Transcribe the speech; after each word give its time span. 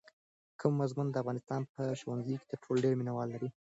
کوم 0.59 0.73
مضمون 0.81 1.07
د 1.09 1.15
افغانستان 1.21 1.61
په 1.73 1.81
ښوونځیو 1.99 2.39
کې 2.41 2.49
تر 2.51 2.57
ټولو 2.63 2.83
ډېر 2.83 2.93
مینه 2.99 3.11
وال 3.13 3.29
لري؟ 3.35 3.49